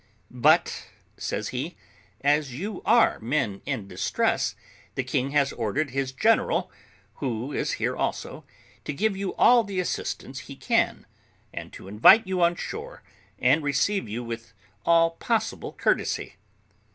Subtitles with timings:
[0.31, 1.77] "But," says he,
[2.21, 4.55] "as you are men in distress,
[4.95, 6.71] the king has ordered his general,
[7.17, 8.43] who is here also,
[8.85, 11.05] to give you all the assistance he can,
[11.53, 13.03] and to invite you on shore,
[13.37, 14.53] and receive you with
[14.87, 16.33] all possible courtesy."